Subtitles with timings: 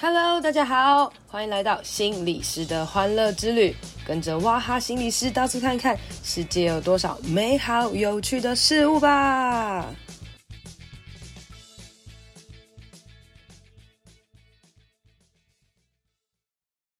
[0.00, 3.74] Hello，大家好，欢迎来到心理师的欢乐之旅，
[4.06, 9.84] 跟着哇哈心理师到处看看，世界有多少美好有趣的事物吧。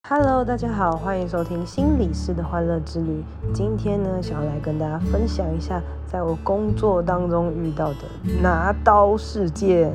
[0.08, 3.22] Hello，大家好，欢迎收听心理师的欢乐之旅。
[3.54, 5.80] 今天呢，想要来跟大家分享一下，
[6.10, 8.08] 在我工作当中遇到的
[8.42, 9.92] 拿刀事件。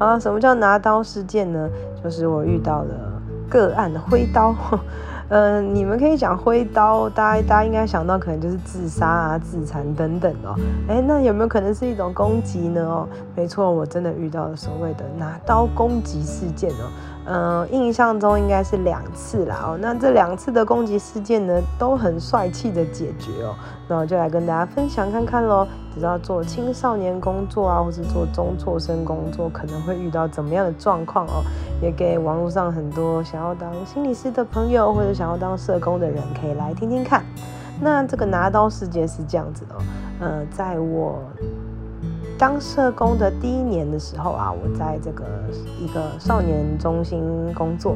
[0.00, 1.68] 啊，什么叫拿刀事件呢？
[2.02, 2.94] 就是我遇到了
[3.50, 4.54] 个案的挥刀，
[5.28, 10.56] 嗯、你们可以讲挥刀，大家大家应该想到可能就是自杀啊、自残等等哦。
[10.88, 12.82] 诶，那有没有可能是一种攻击呢？
[12.82, 16.88] 哦，没错，我真的遇到了所谓的拿刀攻击事件哦。
[17.26, 19.78] 嗯、印象中应该是两次啦哦。
[19.78, 23.54] 那这两次的攻击事件呢，都很帅气的解决哦。
[23.86, 25.68] 那我就来跟大家分享看看喽。
[25.94, 31.42] 只要做青少年工作啊，或是做中辍生工作，可能会遇到怎么样的状况哦？
[31.82, 37.24] 也给网络上很多想要当心理师的朋友，或者想要当社工的人，可以来听听看。
[37.80, 39.78] 那这个拿刀事件是这样子的哦。
[40.20, 41.18] 呃，在我
[42.38, 45.24] 当社工的第一年的时候啊，我在这个
[45.78, 47.22] 一个少年中心
[47.54, 47.94] 工作。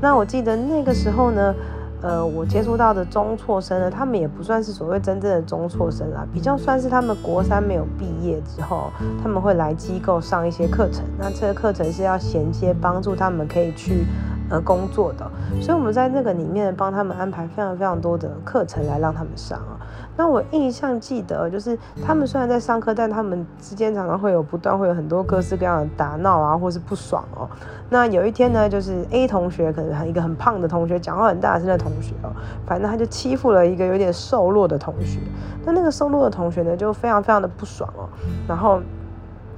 [0.00, 1.54] 那我记得那个时候呢，
[2.02, 8.90] 呃，我接触到的中辍生呢，他们也不算是所谓真正的中辍生啊，比较算是他们国三没有毕业之后，
[9.22, 11.04] 他们会来机构上一些课程。
[11.18, 14.06] 那这个课程是要衔接帮助他们可以去
[14.50, 15.30] 呃工作的，
[15.62, 19.78] 所以我们在那个里面帮他们安排非常非常多的课程来让他们上啊。
[20.16, 27.48] 那我印象记得，就是他们虽然在上课，但他们之间常常会有不断会有很多各式各样的打闹啊，或是不爽哦。
[27.88, 32.30] 那有一天呢，就是 A 同学可能一个很胖的同学，讲话很大声的同学哦，
[32.66, 35.20] 反正他就欺负了一个有点瘦弱的同学。
[35.64, 38.08] 那那个瘦弱的同学呢，就非常非常的不爽哦，
[38.46, 38.80] 然后。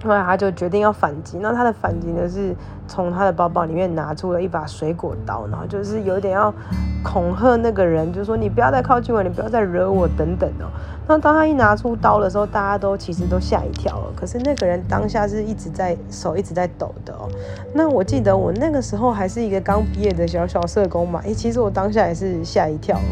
[0.05, 2.55] 后来他就决定要反击，那他的反击呢是
[2.89, 6.53] 从他的包包里面拿出了一把水果刀，然后就是有点要
[7.03, 10.67] 恐吓那个人，就说你不要再靠近我，你不要再惹我等等哦。
[11.09, 14.13] 那当他一拿出刀的时候，大家都其实都吓一跳了。
[14.15, 17.29] 可是那个人当下是一直在手一直在抖的哦。
[17.75, 23.03] 那我记得我那个时候还是一个刚毕业的小小社工嘛，诶，其实我当下也是吓一跳了。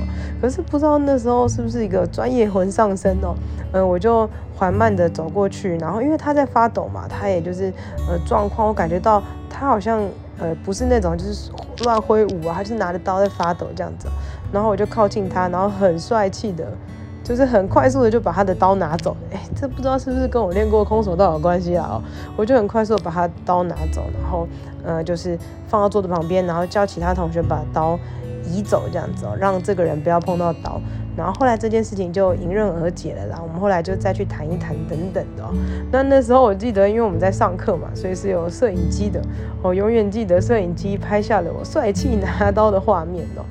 [0.41, 3.35] 可是不知道那时候是不是一个专业魂上身哦，
[3.73, 4.29] 嗯，我就。
[4.61, 7.73] 缓慢的走过去，然后因为他在发抖嘛，他也就是
[8.07, 9.99] 呃状况，我感觉到他好像
[10.39, 11.51] 呃不是那种就是
[11.83, 14.07] 乱挥舞啊，他就是拿着刀在发抖这样子，
[14.53, 16.71] 然后我就靠近他，然后很帅气的，
[17.25, 21.93] 就是很快速的就把他的刀拿走，哎，这不知道是不是跟我练过空手道有关系啊？
[21.93, 22.03] 哦，
[22.37, 24.47] 我就很快速的把他刀拿走，然后
[24.85, 25.39] 呃就是
[25.69, 27.99] 放到桌子旁边，然后叫其他同学把刀
[28.45, 30.79] 移走这样子哦，让这个人不要碰到刀。
[31.21, 33.39] 然后后来这件事情就迎刃而解了啦。
[33.43, 35.53] 我们后来就再去谈一谈等等的哦。
[35.93, 39.21] 那那时候我记得，因为我们在上课嘛，所以是有摄影机的。
[39.63, 43.45] 我永远记得摄影机拍下了我帅气拿刀的画面哦。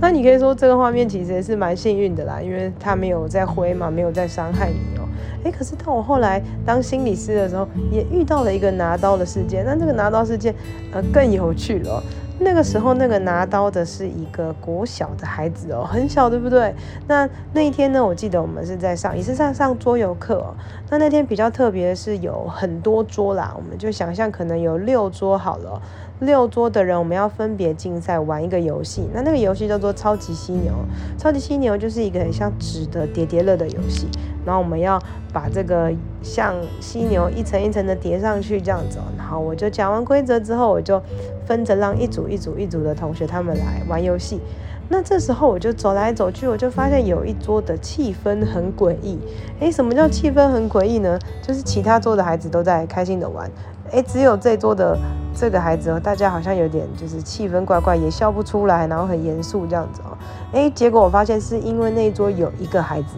[0.00, 5.02] 那你可以说这个画面其实也是蛮幸运的啦，因为他没有在挥嘛，没有在伤害你哦。
[5.42, 9.64] 诶，可是到我后来当心理师的时候，也遇到了一个拿刀的事件。
[9.66, 10.54] 那这个拿刀事件
[10.92, 12.00] 呃更有趣了。
[12.38, 16.74] 那个时候，那个拿刀的是一个国小的孩子哦，很小，对不对？
[17.06, 20.54] 那那一天呢，我记得我们是在上，也是在上桌游课哦。
[20.90, 25.80] 那那天比较特别的是有很多桌啦，我们就想象可能有六桌好了。
[26.20, 29.06] 六桌的人，我们要分别竞赛玩一个游戏。
[29.12, 30.72] 那那个游戏叫做超级犀牛。
[31.18, 34.06] 超级犀牛就是一个很像纸的叠叠乐的游戏。
[34.44, 34.98] 然后我们要
[35.32, 38.98] 把这个像犀牛一层一层的叠上去，这样子。
[39.18, 41.02] 然后我就讲完规则之后，我就
[41.44, 44.40] 分着让一组一组一组的同学他们来玩游戏。
[44.88, 49.18] 那这时候我就走来走去，我就发现有一桌的气氛很诡异。
[49.58, 51.18] 诶，什么叫气氛很诡异呢？
[51.42, 53.50] 就是其他桌的孩子都在开心的玩，
[53.90, 54.96] 诶，只有这桌的。
[55.38, 60.16] 这个孩子哦，大家好像有点就是气氛怪怪，也笑不出来，然后很严肃这样子哦。
[60.52, 63.16] 诶，结果我发现是因为那一桌有一个孩子，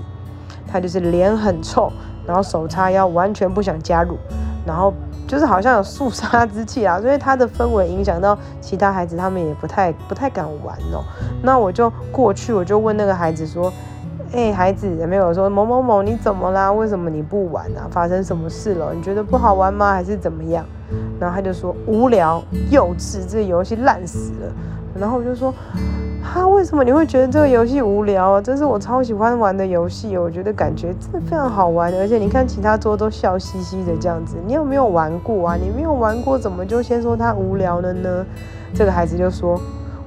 [0.66, 1.92] 他就是脸很臭，
[2.26, 4.18] 然后手叉腰，完全不想加入，
[4.66, 4.92] 然后
[5.28, 11.04] 就是好像有肃杀之气啊，所以他的氛围影响到其他孩子，他们也不太不太敢玩哦。
[11.40, 13.72] 那我就过去，我就问那个孩子说
[14.32, 16.70] ：“诶，孩子，有没有说某某某你怎么啦？
[16.70, 17.88] 为什么你不玩啊？
[17.90, 18.92] 发生什么事了？
[18.94, 19.92] 你觉得不好玩吗？
[19.92, 20.64] 还是怎么样？”
[21.18, 24.52] 然后他就说无聊、幼稚，这游戏烂死了。
[24.98, 25.52] 然后我就说，
[26.22, 28.40] 哈，为什么你会觉得这个游戏无聊啊？
[28.40, 31.92] 这是我超喜欢玩的游戏，我觉得感觉真的非常好玩。
[31.98, 35.56] 而且你看其他桌都笑嘻嘻的这样子，你有没有玩过啊？
[35.56, 38.24] 你没有玩过，怎么就先说它无聊了呢？
[38.74, 39.58] 这个孩子就说，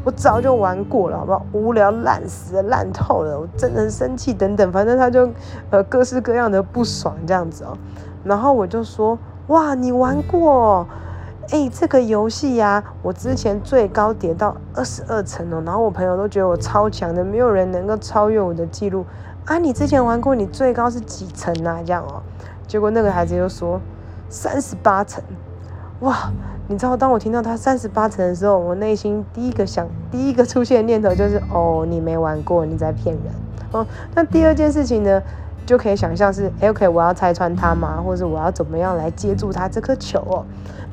[0.04, 1.46] 我早就玩过了，好不好？
[1.52, 5.30] 无聊烂死了，烂透了，我真的很生气等等，反正他就
[5.70, 7.78] 呃各式各样的不爽这样子哦。
[8.24, 9.18] 然后我就说。
[9.48, 10.88] 哇，你玩过？
[11.50, 19.04] 哎，这个游戏呀，我之前最高叠到二十二层哦，然后我朋友都觉得我超强的，没有人能够超越我的记录
[19.46, 19.58] 啊！
[19.58, 21.82] 你之前玩过，你最高是几层啊？
[21.86, 22.22] 这样哦，
[22.66, 23.82] 结果那个孩子就说
[24.30, 25.22] 三十八层，
[26.02, 26.32] 哇！
[26.72, 33.34] 你知道，当我听到他三十八层的时候，我内心第一个想、第一个出现的念头就是：哦，你没玩过，你在骗人。
[33.74, 33.86] 哦，
[34.16, 35.22] 那第二件事情呢，
[35.66, 38.02] 就可以想象是：OK，我要拆穿他吗？
[38.02, 40.46] 或者我要怎么样来接住他这颗球哦？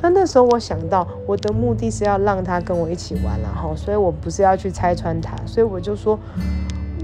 [0.03, 6.19] 那那时候我想到，我的目的是要让他跟我一起玩，然后，所以我不是要去拆穿他，所以我就说：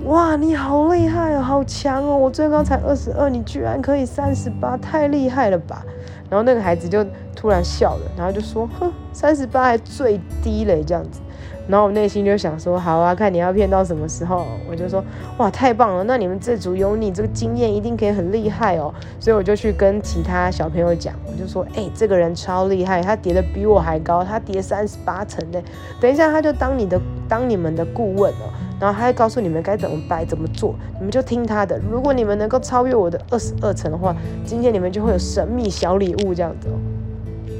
[0.06, 2.16] 哇，你好厉害哦，好强哦！
[2.16, 5.86] 我最高才二十二，你居然可以三十八，太厉害了吧！
[6.34, 11.20] 然后那个孩子就突然笑了，然后就说：“哼，三十八还最低嘞，这样子。”
[11.68, 15.00] 然后我内心就想说：“好啊，看你要骗到什么时候。”我就说
[15.38, 16.02] ：“哇，太棒了！
[16.02, 25.62] 那你们这组有你这个经验，一定可以很厉害哦。”所以我就去跟其他小朋友讲，我就说：“哎，这个人超厉害，他叠的比我还高，他叠三十八层嘞。
[26.00, 28.50] 等一下他就当你的当你们的顾问哦。”
[28.84, 31.80] 然后他会告诉你们该怎么摆、怎么做，你们就听他的。
[31.90, 34.14] 如果你们能够超越我的二十二层的话，
[34.44, 36.76] 今天你们就会有神秘小礼物这样子哦。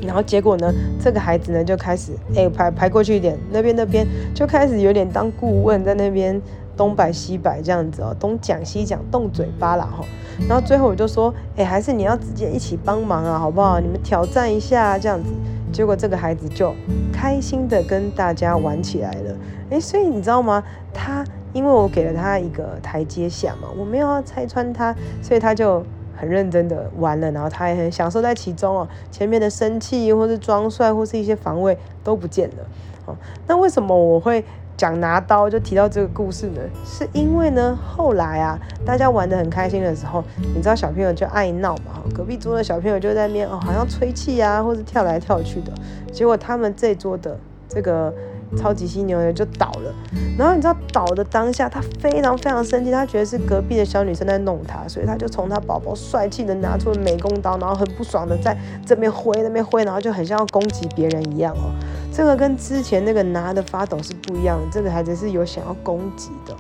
[0.07, 0.71] 然后结果呢，
[1.03, 6.39] 这个孩子呢就开始哎排排过去一点，那边那边就开始有点当顾问，在那边
[6.77, 10.05] 东摆西摆这样子哦，东讲西讲，动嘴巴啦哈。
[10.47, 13.81] 然后最后我就说，哎，还是你要直接一起帮忙啊，好不好？
[13.81, 15.31] 你们挑战一下这样子。
[15.75, 16.73] 结果这个孩子就
[17.13, 19.37] 开心的跟大家玩起来了，
[19.71, 20.63] 诶，所以你知道吗？
[20.93, 25.85] 他因为我给了他一个台阶下嘛，我没有要拆穿他，所以他就
[26.17, 28.89] 很认真的玩了，然后他也很享受在其中哦。
[29.11, 32.65] 前面的生气或是装帅或是一些防卫都不见了。
[33.07, 33.17] 哦，
[33.49, 34.45] 那为什么我会？
[34.77, 40.23] 讲拿刀就提到这个故事呢，是因为呢，后来啊，大家玩得很开心的时候，
[40.55, 45.73] 你知道小朋友就爱闹嘛，隔壁桌的小朋友就在那边哦，好像吹气啊，或者跳来跳去的，
[46.13, 47.39] 结果他们这桌的
[47.69, 48.13] 这个
[48.57, 49.95] 超级犀牛呢就倒了，
[50.37, 61.71] 然后你知道倒的当下，他非常非常生气，他觉得是隔壁的小女生在弄他，所以他就从他宝宝帅气的拿出了美工刀，然后很不爽的在这边挥那边挥，然后就很像要攻击别人一样哦。
[62.17, 66.55] 这个跟之前那个拿的发抖是不一样的，这个孩子是有想要攻击的。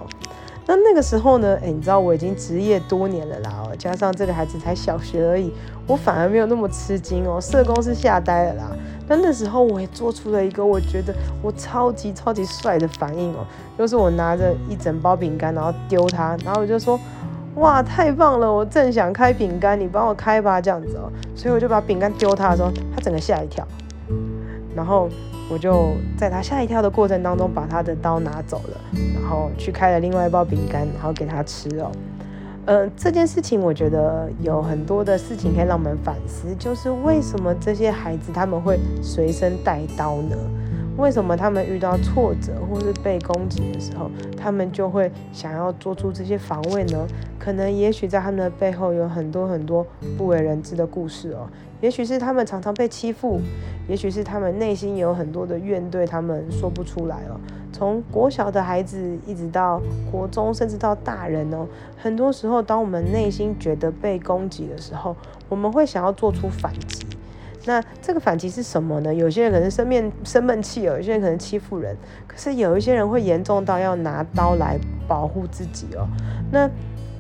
[0.67, 5.53] 那那个时候呢，诶，你知道我已经职业多年了啦，哦，加上这个孩子才小学而已，
[5.87, 7.41] 我反而没有那么吃惊哦。
[7.41, 8.77] 社工是吓呆了啦。
[9.06, 13.47] 那那时候我也做出了一个我觉得我超级超级帅的反应哦，
[13.79, 16.99] 就是我拿着一整包饼干，然后丢他，然后我就说，
[17.55, 21.09] 哇，太棒了，我正想开饼干，你帮我开吧，这样子哦。
[21.37, 23.65] 所以我就把饼干丢他的时候，他整个吓一跳，
[24.75, 25.09] 然后。
[25.55, 28.81] 我就在他吓一跳的过程当中，把他的刀拿走了，
[29.15, 31.93] 然后去开了另外一包饼干，然后给他吃哦。
[32.67, 40.37] 呃，这件事情我觉得有很多的事情可以让我们反思，就是为什么这些孩子他们会随身带刀呢？
[40.96, 47.06] 为什么他们遇到挫折或是被攻击的时候，他们就会想要做出这些防卫呢？
[47.38, 49.85] 可能也许在他们的背后有很多很多
[50.17, 51.49] 不为人知的故事哦。
[51.81, 53.41] 也许是他们常常被欺负，
[53.88, 57.38] 也许是他们内心有很多的怨对，他们说不出来哦。
[57.73, 61.67] 从国小的孩子一直到国中，甚至到大人哦，
[61.99, 65.14] 很多时候当我们内心觉得被攻击的时候，
[65.49, 66.94] 我们会想要做出反击。
[67.66, 69.14] 那这个反击是什么呢？
[69.14, 71.96] 有些人可能生面生闷气哦，有些人可能欺负人，
[72.27, 76.06] 可是有一些人会严重到要拿刀来保护自己哦。
[76.53, 76.69] 那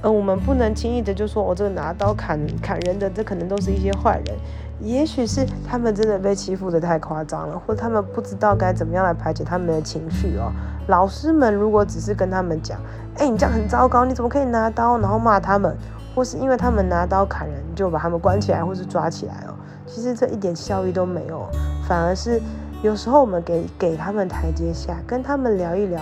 [0.02, 4.36] 呃，我们不能轻易的就说，我、这个拿刀砍砍人的，这可能都是一些坏人。
[4.80, 10.52] 也许是他们真的被欺负的太夸张了，或者他们不知道该怎么样来排解他们的情绪哦。
[10.88, 12.78] 老师们如果只是跟他们讲，
[13.16, 15.74] 哎，你这样很糟糕，你怎么可以拿刀，然后骂他们，
[16.14, 19.53] 或是因为他们拿刀砍人就把他们关起来或是抓起来哦。
[19.86, 21.46] 其实这一点效益都没有，
[21.86, 22.40] 反而是
[22.82, 26.00] 有时候我们给给他们台阶下，跟他们聊一聊，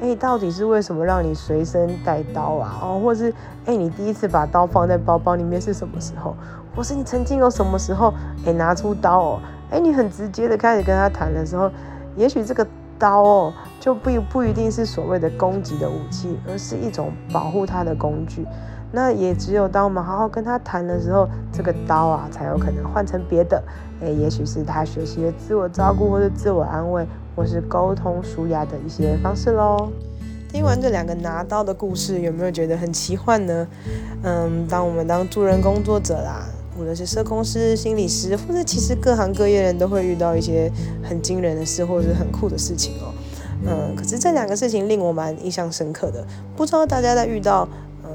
[0.00, 2.78] 哎，到底是为什么让你随身带刀啊？
[2.82, 3.32] 哦，或是
[3.66, 6.36] 哎，你第一次把刀放在包包里面是什么时候？
[6.74, 8.14] 或是你曾经有什么时候
[8.46, 9.40] 哎拿出刀哦？
[9.70, 11.70] 哎，你很直接的开始跟他谈的时候，
[12.16, 12.66] 也许这个
[12.98, 18.46] 刀哦就不不一定是所谓的攻击的武器，而是一种保护他的工具。
[18.92, 23.62] 那也只有当我们好好跟他谈的时候，这个刀啊才有可能换成别的。
[24.00, 29.90] 诶，也许是他学习的自我照顾，或是自我安慰，或是沟通舒压的一些方式喽。
[30.50, 33.66] 听完这两个拿刀的故事，有没有觉得很奇幻呢？
[34.22, 36.44] 嗯，当我们当助人工作者啦，
[36.78, 40.70] 无论是社工师、心理师，或者其实各行各业人都会遇到一些
[41.02, 43.14] 很惊人的事，或者是很酷的事情哦。
[43.64, 47.66] 嗯，可是这两个事情令我蛮印象深刻的，不知道大家在遇到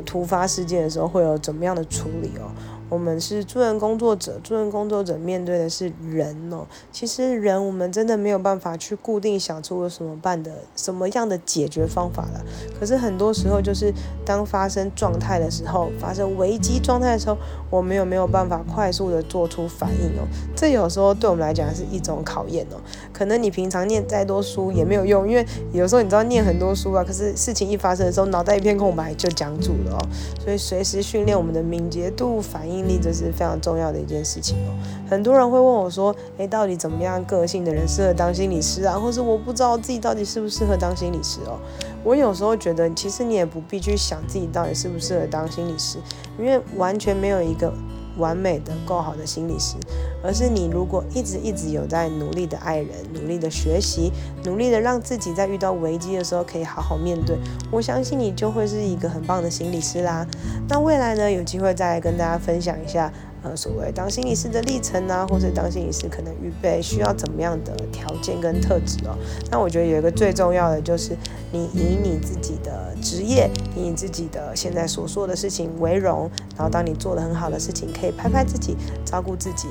[0.07, 2.49] 突发事件的时候会有怎么样的处理哦？
[2.89, 6.65] 我们是助人工作者，助人工作者面对的是人哦。
[6.91, 12.45] 其实人我们真的没有办法去固定想出有什么办的什么样的解决方法了。
[12.79, 13.93] 可是很多时候就是
[14.25, 17.37] 当发生状态的时候，发生危机状态的时候，
[17.69, 20.27] 我们有没有办法快速的做出反应哦？
[20.55, 22.79] 这有时候对我们来讲是一种考验哦。
[23.11, 29.99] 可能你平常念再多书也没有用，因为有时候你知道念很多书啊，可是事情一发生的时候，脑袋一片空白就僵住了哦。
[30.41, 34.75] 所以随时训练我们的敏捷度、反应力，这是非常重要的一件事情哦。
[35.09, 41.57] 很多人会问我说：“诶，到底怎么样个性的人适合当心理师啊？”或是我不知道自己到底适不适合当心理师哦。
[42.03, 45.99] 我有时候觉得，其实你也不必去想自己到底适不适合当心理师，
[46.37, 47.71] 因为完全没有一个。
[48.17, 49.75] 完美的、够好的心理师，
[50.23, 54.11] 而是你如果一直一直有在努力的爱人、努力的学习、
[54.43, 57.37] 努力的让自己在遇到危机的时候可以好好面对，
[57.71, 60.25] 我相信你就会是一个很棒的心理师啦。
[60.67, 63.11] 那未来呢，有机会再来跟大家分享一下。
[63.43, 69.15] 呃，所谓当心理师的历程啊，或者当心理师可能预备需要怎么样的条件跟特质哦。
[69.51, 71.15] 那我觉得有一个最重要的就是，
[71.51, 78.75] 你以你自己的职业，以你自己的现在所做的事情为荣，然后当你做得很好的事情，可以拍拍自己，
[79.05, 79.67] 照顾自己，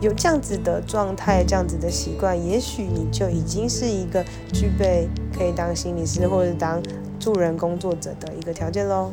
[0.00, 6.82] 有这样子的状态，这样子的习惯，也许你就已经是一个具备可以当心理师或者当
[7.18, 9.10] 助人工作者的一个条件喽。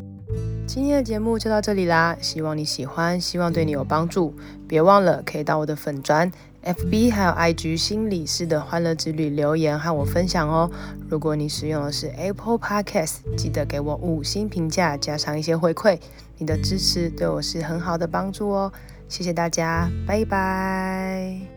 [0.66, 4.34] 今天的节目就到这里啦，希望你喜欢，希望对你有帮助。
[4.66, 6.30] 别忘了可以到我的粉专、
[6.64, 10.70] FB 还有 IG 心理师的欢乐之旅留言和我分享哦。
[11.08, 15.98] 如果你使用的是 Apple Podcast，记得给我五星评价，加上一些回馈，
[16.38, 18.72] 你的支持对我是很好的帮助哦。
[19.08, 21.53] 谢谢大家，拜拜。